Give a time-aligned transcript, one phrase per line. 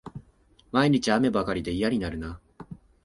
[0.71, 2.39] 毎日、雨ばかりで嫌になるな